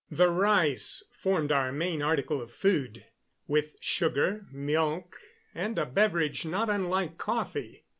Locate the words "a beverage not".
5.77-6.71